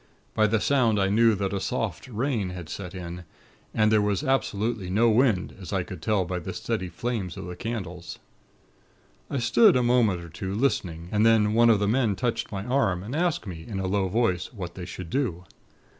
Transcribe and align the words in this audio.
By 0.33 0.47
the 0.47 0.59
sound, 0.59 0.99
I 0.99 1.09
knew 1.09 1.35
that 1.35 1.53
a 1.53 1.59
'soft' 1.59 2.07
rain 2.07 2.49
had 2.49 2.69
set 2.69 2.95
in; 2.95 3.23
and 3.71 3.91
there 3.91 4.01
was 4.01 4.23
absolutely 4.23 4.89
no 4.89 5.11
wind, 5.11 5.53
as 5.61 5.71
I 5.71 5.83
could 5.83 6.01
tell 6.01 6.25
by 6.25 6.39
the 6.39 6.55
steady 6.55 6.89
flames 6.89 7.37
of 7.37 7.45
the 7.45 7.55
candles. 7.55 8.17
"I 9.29 9.37
stood 9.37 9.75
a 9.75 9.83
moment 9.83 10.21
or 10.21 10.29
two, 10.29 10.55
listening, 10.55 11.09
and 11.11 11.23
then 11.23 11.53
one 11.53 11.69
of 11.69 11.77
the 11.77 11.87
men 11.87 12.15
touched 12.15 12.51
my 12.51 12.65
arm, 12.65 13.03
and 13.03 13.15
asked 13.15 13.45
me 13.45 13.63
in 13.67 13.79
a 13.79 13.85
low 13.85 14.07
voice, 14.07 14.51
what 14.51 14.73
they 14.73 14.85
should 14.85 15.11
do. 15.11 15.43